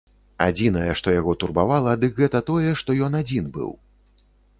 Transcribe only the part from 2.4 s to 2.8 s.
тое,